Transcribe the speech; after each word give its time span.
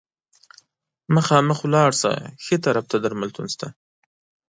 مخامخ 1.15 1.59
ولاړ 1.63 1.89
شه، 2.01 2.11
ښي 2.43 2.55
طرف 2.65 2.85
ته 2.91 2.97
درملتون 3.03 3.45
شته. 3.53 3.67